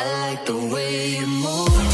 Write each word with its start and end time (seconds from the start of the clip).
I 0.00 0.04
like 0.22 0.46
the 0.46 0.56
way 0.56 1.08
you 1.08 1.26
move. 1.26 1.89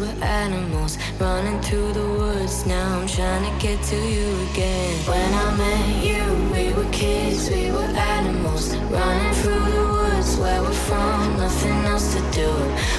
were 0.00 0.24
animals 0.24 0.96
running 1.18 1.60
through 1.60 1.92
the 1.92 2.06
woods. 2.18 2.66
Now 2.66 3.00
I'm 3.00 3.06
trying 3.06 3.44
to 3.44 3.54
get 3.66 3.82
to 3.92 3.96
you 3.96 4.28
again. 4.50 4.96
When 5.04 5.30
I 5.44 5.48
met 5.56 6.04
you, 6.08 6.22
we 6.54 6.72
were 6.72 6.90
kids, 6.90 7.50
we 7.50 7.70
were 7.70 7.92
animals 8.16 8.74
running 8.76 9.34
through 9.40 9.64
the 9.76 9.86
woods 9.96 10.36
where 10.38 10.62
we're 10.62 10.82
from. 10.88 11.36
Nothing 11.36 11.78
else 11.92 12.14
to 12.14 12.20
do 12.32 12.50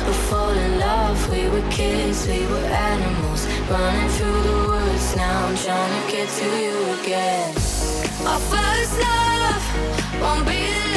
but 0.06 0.20
fall 0.30 0.50
in 0.66 0.80
love. 0.80 1.18
We 1.32 1.50
were 1.50 1.68
kids, 1.72 2.28
we 2.28 2.46
were 2.46 2.68
animals 2.94 3.48
running 3.70 4.10
through 4.16 4.42
the 4.50 4.58
woods. 4.70 5.16
Now 5.16 5.48
I'm 5.48 5.56
trying 5.56 5.94
to 5.98 6.12
get 6.12 6.30
to 6.40 6.48
you 6.64 6.78
again. 7.02 7.50
Our 8.30 8.42
first 8.54 8.94
love 9.00 9.64
won't 10.22 10.46
be. 10.48 10.91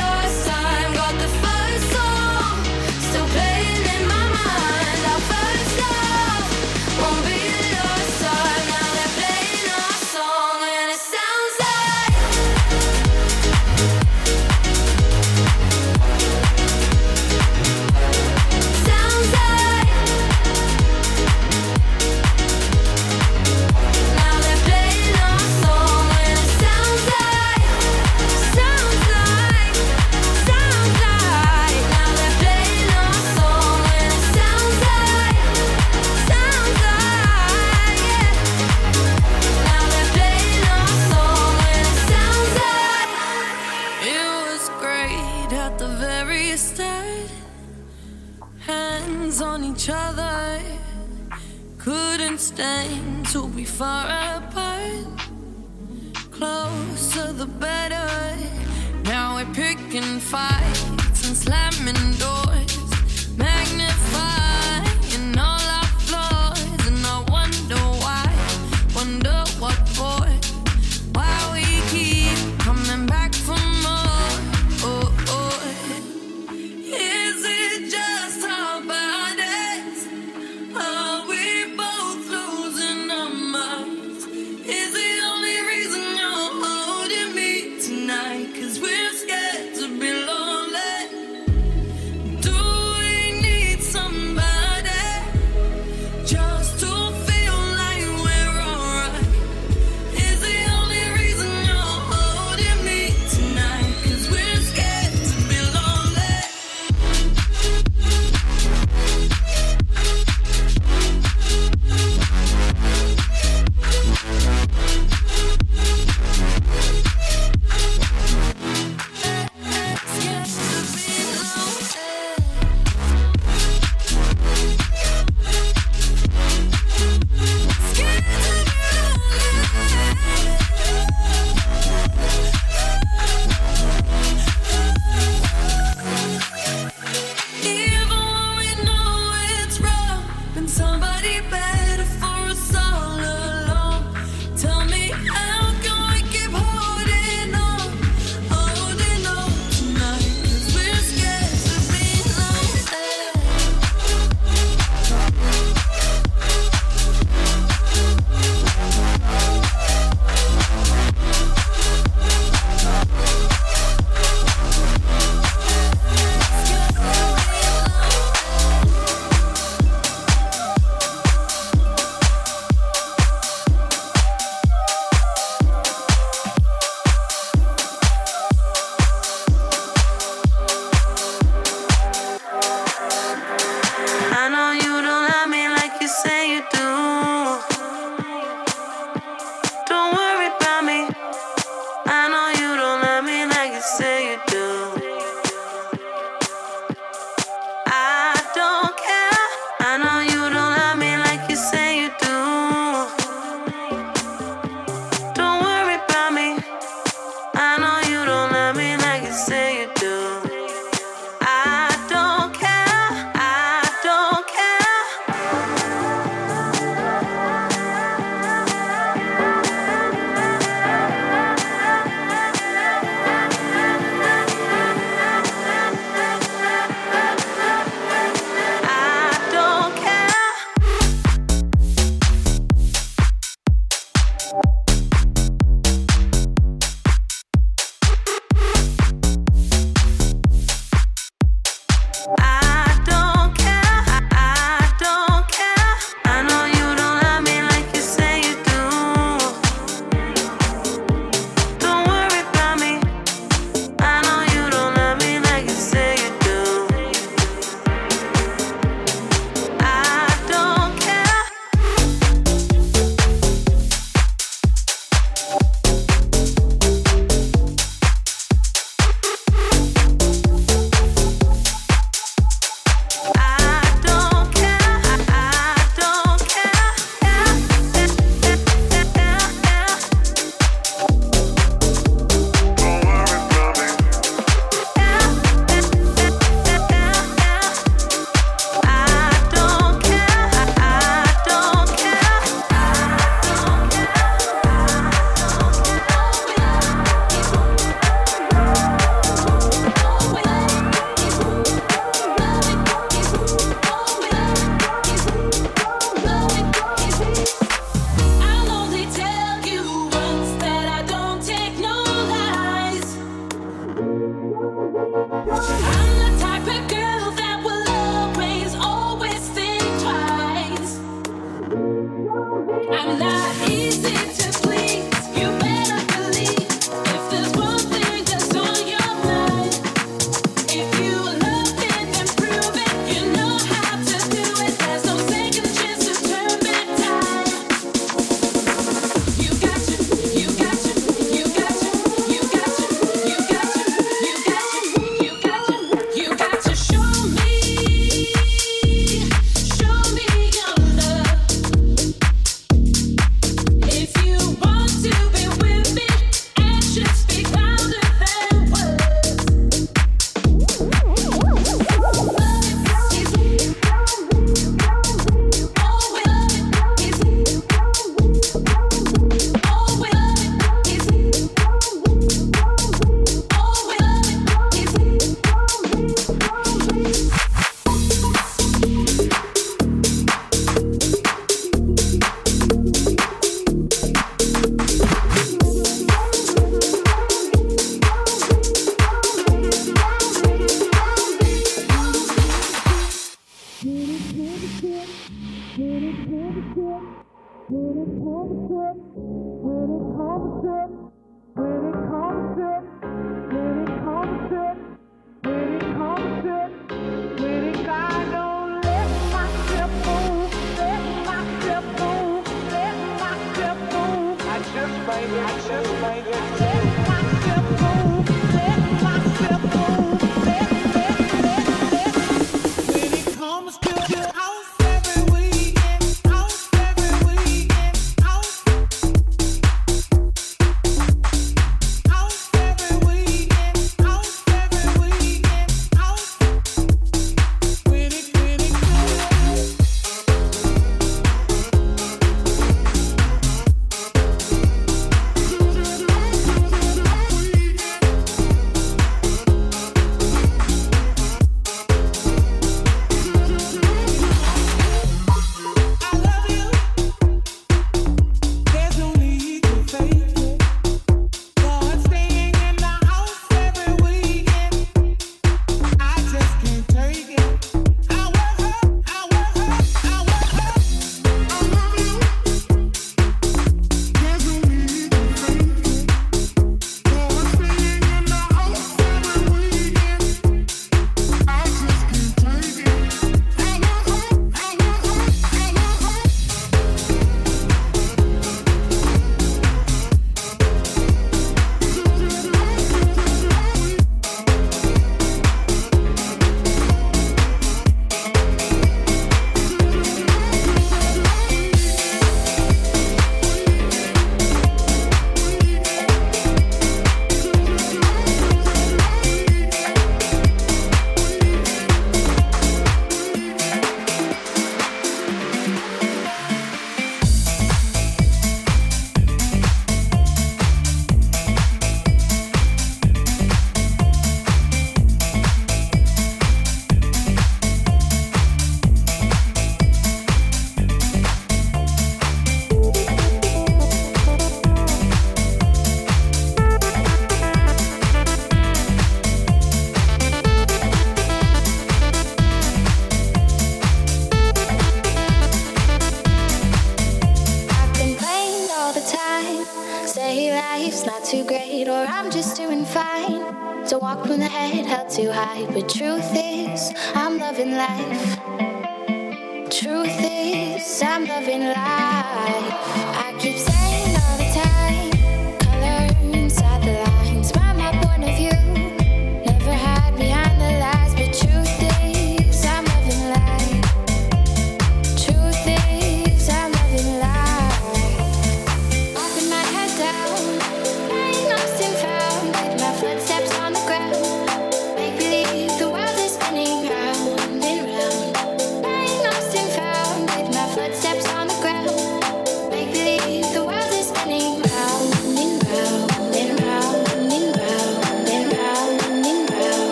The 57.44 57.50
better. 57.58 58.08
Now 59.04 59.36
we're 59.36 59.54
picking 59.54 60.18
fights 60.18 61.26
and 61.26 61.36
slamming 61.36 62.16
doors, 62.18 62.33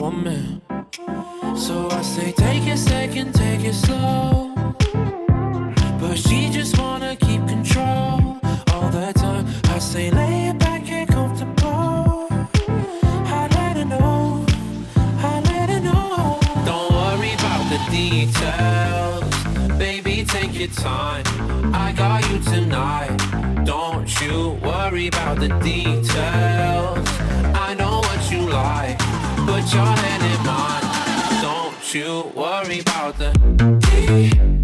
Woman. 0.00 0.60
So 1.56 1.88
I 1.90 2.02
say, 2.02 2.32
take 2.32 2.66
a 2.66 2.76
second, 2.76 3.32
take 3.34 3.64
it 3.64 3.74
slow. 3.74 4.52
But 6.00 6.16
she 6.16 6.50
just 6.50 6.78
wanna 6.78 7.16
keep 7.16 7.46
control 7.46 8.38
all 8.72 8.90
the 8.90 9.12
time. 9.14 9.46
I 9.64 9.78
say, 9.78 10.10
lay 10.10 10.48
it 10.48 10.58
back 10.58 10.90
and 10.90 11.08
comfortable. 11.08 12.28
I 13.38 13.48
let 13.56 13.76
her 13.76 13.84
know, 13.84 14.44
I 15.30 15.40
let 15.50 15.70
her 15.70 15.80
know. 15.80 16.40
Don't 16.66 16.90
worry 16.92 17.32
about 17.34 17.64
the 17.72 17.80
details, 17.90 19.78
baby. 19.78 20.24
Take 20.24 20.58
your 20.58 20.68
time. 20.68 21.24
I 21.74 21.92
got 21.92 22.28
you 22.30 22.38
tonight. 22.40 23.16
Don't 23.64 24.08
you 24.20 24.58
worry 24.62 25.06
about 25.08 25.38
the 25.38 25.48
details. 25.62 26.73
Put 29.64 29.72
your 29.72 29.86
hand 29.86 30.22
in 30.22 30.46
mine. 30.46 31.40
Don't 31.40 31.94
you 31.94 32.30
worry 32.36 32.80
about 32.80 33.16
the 33.16 34.63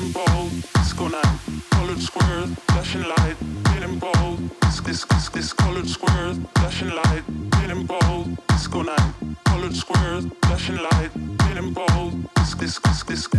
Feeling 0.00 0.12
bold, 0.12 0.50
disco 0.74 1.08
night. 1.08 1.38
Colored 1.70 2.00
squares, 2.00 2.54
flashing 2.68 3.02
light, 3.02 3.36
feeling 3.68 3.98
bold. 3.98 4.38
This, 4.62 4.80
this, 4.80 5.04
this, 5.04 5.28
this. 5.28 5.52
Colored 5.52 5.88
squares, 5.88 6.38
flashing 6.54 6.90
light, 6.90 7.22
feeling 7.54 7.86
bold, 7.86 8.46
disco 8.48 8.82
night. 8.82 9.14
Colored 9.44 9.74
squares, 9.76 10.26
flashing 10.42 10.76
light, 10.76 11.10
feeling 11.42 11.72
bold. 11.72 12.28
This, 12.36 12.54
this, 12.54 12.78
this, 12.78 13.02
this, 13.02 13.26
this. 13.28 13.38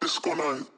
Disco 0.00 0.34
night. 0.34 0.75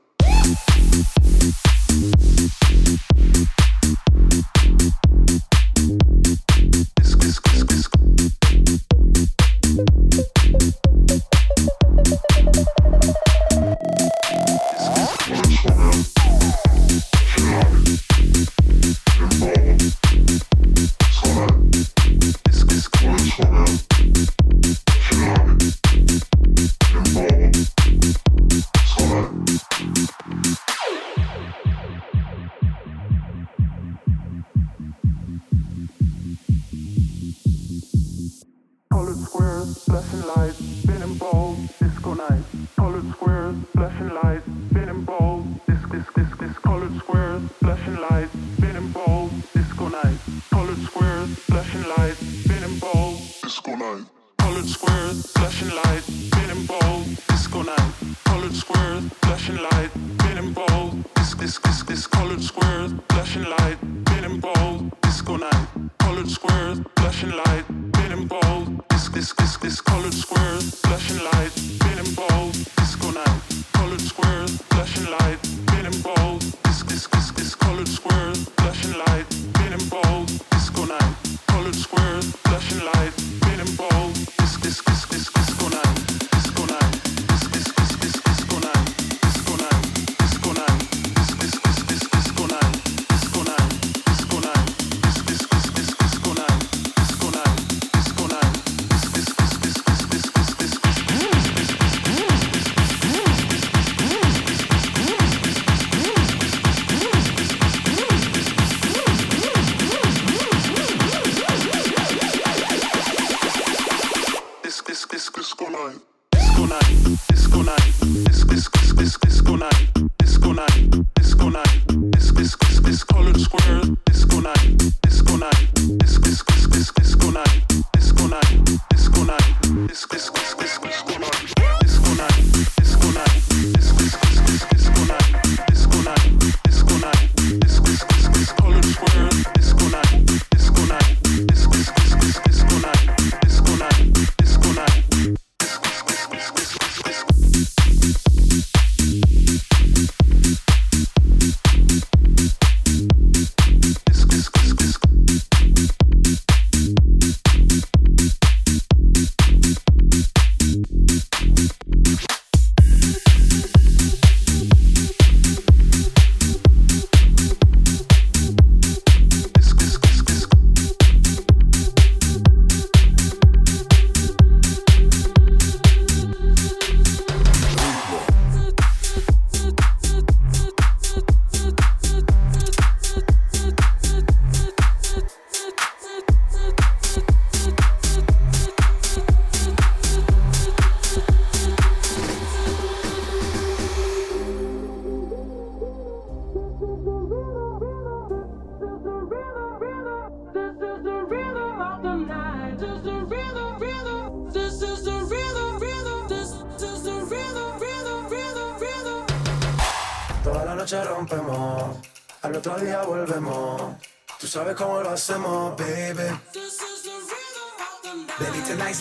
Squares, 39.19 39.85
flashing 39.85 40.27
lights, 40.27 40.59
spinning 40.59 41.15
bold, 41.19 41.59
disco 41.79 42.15
night. 42.15 42.43
Colored 42.77 43.11
squares, 43.11 43.57
flashing 43.73 44.15
lights, 44.15 44.48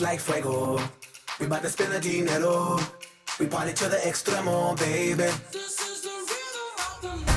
like 0.02 0.20
fuego. 0.20 0.80
We 1.40 1.48
bout 1.48 1.62
to 1.64 1.70
spend 1.70 1.92
the 1.92 2.00
dinero. 2.00 2.80
We 3.40 3.48
party 3.48 3.74
to 3.74 3.90
the 3.90 3.98
extremo, 3.98 4.76
baby. 4.78 5.30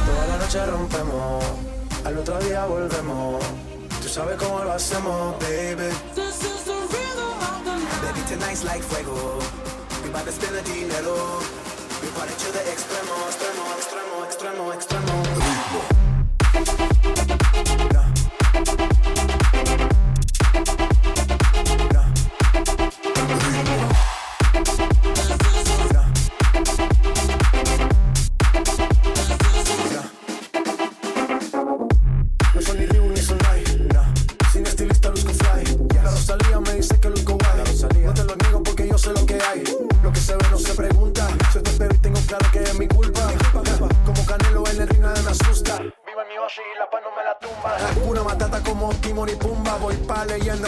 Toda 0.07 0.27
la 0.29 0.37
noche 0.39 0.67
rompemos, 0.67 1.45
al 2.05 2.19
otro 2.19 2.39
día 2.41 2.67
volvemos. 2.67 3.45
Tú 4.03 4.09
sabes 4.09 4.37
cómo 4.37 4.65
lo 4.65 4.73
hacemos, 4.73 5.39
baby. 5.41 5.91
Baby, 8.03 8.21
tonight's 8.29 8.65
like 8.65 8.83
fuego. 8.83 9.39
We 10.05 10.11
bout 10.11 10.25
to 10.25 10.33
spend 10.33 10.55
the 10.57 10.63
dinero. 10.63 11.17
We 12.03 12.09
party 12.17 12.35
to 12.43 12.53
the 12.53 12.63
extremo, 12.73 13.15
extremo, 13.31 13.65
extremo, 13.79 14.25
extremo, 14.27 14.73
extremo. 14.73 15.10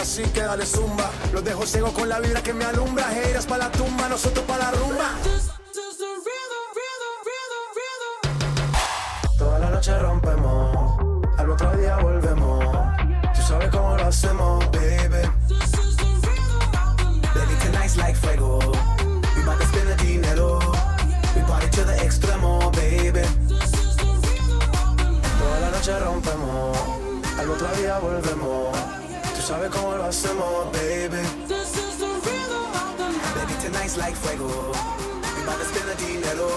Así 0.03 0.23
que 0.33 0.41
dale 0.41 0.65
zumba. 0.65 1.09
Los 1.31 1.43
dejo 1.43 1.65
ciego 1.65 1.93
con 1.93 2.07
la 2.07 2.19
vibra 2.19 2.41
que 2.41 2.53
me 2.53 2.65
alumbra. 2.65 3.05
Heiras 3.13 3.45
para 3.45 3.65
la 3.65 3.71
tumba, 3.71 4.07
nosotros 4.07 4.45
para 4.45 4.65
la 4.65 4.71
rumba. 4.71 5.11
Toda 9.37 9.59
la 9.59 9.69
noche 9.69 9.97
rompemos, 9.99 11.27
al 11.37 11.49
otro 11.49 11.75
día 11.77 11.97
volvemos. 11.97 12.65
Tú 13.35 13.41
sabes 13.41 13.69
cómo 13.69 13.97
lo 13.97 14.05
hacemos, 14.05 14.71
baby. 14.71 15.27
Baby, 17.35 17.55
tonight's 17.63 17.97
like 17.97 18.15
fuego. 18.15 18.59
We 19.35 19.43
bout 19.43 19.59
to 19.59 19.65
spend 19.67 19.89
the 19.89 19.95
dinero. 20.03 20.59
We 21.35 21.41
party 21.43 21.69
to 21.71 21.83
the 21.83 21.95
extremo, 22.03 22.71
baby. 22.71 23.27
Toda 25.39 25.59
la 25.59 25.69
noche 25.71 25.99
rompemos, 25.99 26.77
al 27.39 27.49
otro 27.49 27.67
día 27.75 27.99
volvemos 27.99 28.72
sabes 29.43 29.69
cómo 29.71 29.95
lo 29.97 30.05
hacemos, 30.05 30.71
baby. 30.71 31.17
Baby, 33.35 33.53
tonight's 33.61 33.97
like 33.97 34.15
fuego. 34.15 34.71
We 35.35 35.45
bout 35.45 35.59
to 35.59 35.65
spend 35.65 35.89
the 35.89 35.95
dinero. 35.95 36.47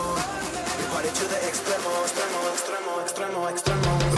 We 0.79 0.85
party 0.93 1.09
to 1.09 1.25
the 1.27 1.39
extremo, 1.49 1.91
extremo, 2.05 2.39
extremo, 2.55 3.03
extremo, 3.03 3.49
extremo. 3.51 4.16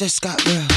Just 0.00 0.22
got 0.22 0.42
real. 0.46 0.69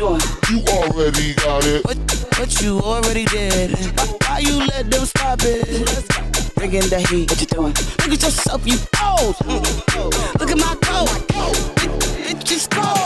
Doing? 0.00 0.20
You 0.48 0.64
already 0.68 1.34
got 1.34 1.62
it. 1.66 1.84
What, 1.84 1.98
what 2.38 2.62
you 2.62 2.80
already 2.80 3.26
did? 3.26 3.72
Why, 4.22 4.38
you 4.38 4.56
let 4.66 4.90
them 4.90 5.04
stop 5.04 5.40
it? 5.42 6.54
Bringing 6.54 6.88
the 6.88 7.00
heat. 7.10 7.30
What 7.30 7.40
you 7.40 7.46
doing? 7.46 7.74
Look 8.00 8.12
at 8.16 8.22
yourself, 8.22 8.66
you 8.66 8.78
old. 9.04 9.36
Look 10.40 10.50
at 10.50 10.58
my 10.58 10.74
coat. 10.80 11.10
It, 11.84 12.30
it 12.30 12.44
just 12.44 12.70
cold. 12.70 12.99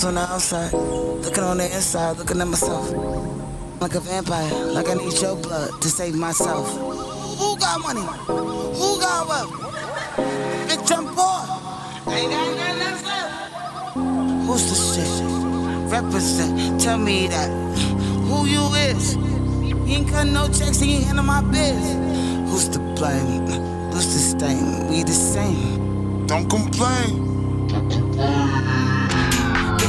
Was 0.00 0.06
on 0.06 0.14
the 0.14 0.20
outside, 0.32 0.72
looking 0.72 1.44
on 1.44 1.58
the 1.58 1.64
inside, 1.64 2.16
looking 2.16 2.40
at 2.40 2.46
myself. 2.46 2.90
Like 3.80 3.94
a 3.94 4.00
vampire, 4.00 4.50
like 4.72 4.88
I 4.88 4.94
need 4.94 5.20
your 5.20 5.36
blood 5.36 5.82
to 5.82 5.88
save 5.88 6.14
myself. 6.14 6.70
Who 7.38 7.58
got 7.58 7.80
money? 7.80 8.00
Who 8.00 9.00
got 9.00 9.28
wealth? 9.28 9.52
Bitch, 10.68 10.90
I'm 10.96 11.04
poor. 11.14 12.14
Ain't 12.14 12.30
got 12.32 12.56
nothing 12.56 12.78
left. 12.78 13.04
Who's 14.46 14.64
the 14.70 14.76
shit? 14.88 15.92
Represent, 15.92 16.80
tell 16.80 16.98
me 16.98 17.26
that. 17.28 17.50
Who 18.28 18.46
you 18.46 18.72
is? 18.74 19.14
He 19.86 19.96
ain't 19.96 20.08
cut 20.08 20.28
no 20.28 20.46
checks, 20.48 20.80
he 20.80 20.94
ain't 20.94 21.04
handle 21.04 21.24
my 21.24 21.42
biz. 21.42 22.50
Who's 22.50 22.68
to 22.70 22.78
blame? 22.78 23.46
Who's 23.92 24.06
to 24.06 24.18
stain? 24.18 24.88
We 24.88 25.02
the 25.02 25.12
same. 25.12 26.26
Don't 26.26 26.48
complain. 26.48 27.30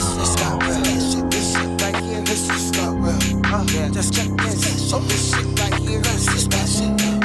This 0.02 0.16
just 0.16 0.40
got 0.40 0.64
real. 0.64 0.82
This 0.82 1.14
shit, 1.14 1.30
this 1.30 1.54
shit 1.54 1.82
right 1.82 1.96
here, 2.04 2.22
this 2.22 2.48
just 3.92 4.14
check 4.16 4.30
this. 4.38 4.92
Oh, 4.92 5.00
this 5.02 5.30
shit 5.30 5.46
right 5.60 5.76
here, 5.80 6.02
this 6.02 6.28
is 6.28 6.48
that 6.48 6.68
shit. 6.68 6.98
This 6.98 7.20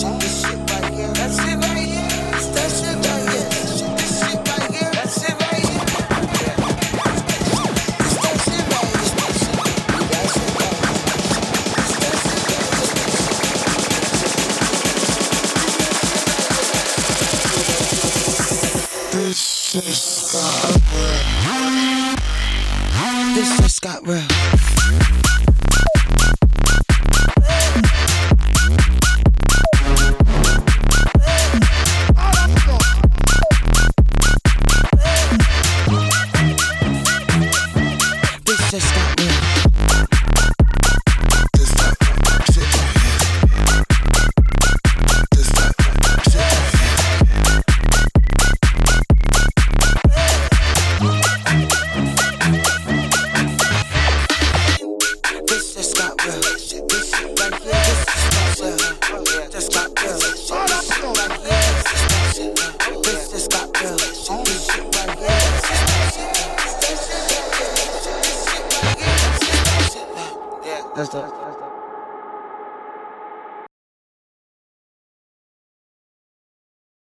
shit, 0.00 0.20
this 0.20 0.42
shit 0.42 0.70
right 0.70 0.94
here, 0.94 1.12
that 1.12 1.32
shit 1.34 1.58
right 1.58 1.74
here. 1.74 2.06
This 2.30 2.30
this 2.30 2.46
that 2.54 2.70
shit 2.70 3.02
right 3.02 3.26
here. 4.70 4.92
That 4.92 5.10
shit. 5.10 5.34
This 23.84 24.00
just 24.00 24.53